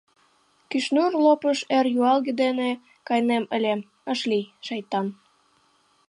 [0.69, 2.69] Кӱшнур лопыш эр юалге дене
[3.07, 3.73] кайынем ыле,
[4.13, 5.07] ыш лий, шайтан!